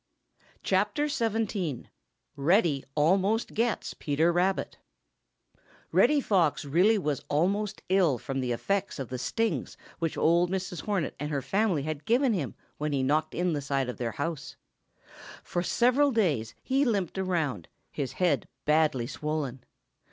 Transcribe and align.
XVII. 0.67 1.85
REDDY 2.35 2.83
ALMOST 2.97 3.53
GETS 3.53 3.93
PETER 3.93 4.33
RABBIT 4.33 4.79
|REDDY 5.91 6.19
FOX 6.19 6.65
really 6.65 6.97
was 6.97 7.23
almost 7.29 7.83
ill 7.87 8.17
from 8.17 8.39
the 8.39 8.51
effects 8.51 8.97
of 8.97 9.09
the 9.09 9.19
stings 9.19 9.77
which 9.99 10.17
old 10.17 10.49
Mrs. 10.49 10.81
Hornet 10.85 11.13
and 11.19 11.29
her 11.29 11.43
family 11.43 11.83
had 11.83 12.05
given 12.05 12.33
him 12.33 12.55
when 12.79 12.93
he 12.93 13.03
knocked 13.03 13.35
in 13.35 13.53
the 13.53 13.61
side 13.61 13.89
of 13.89 13.97
their 13.97 14.13
house. 14.13 14.55
For 15.43 15.61
several 15.61 16.09
days 16.11 16.55
he 16.63 16.83
limped 16.83 17.19
around, 17.19 17.67
his 17.91 18.13
head 18.13 18.47
badly 18.65 19.05
swollen. 19.05 19.63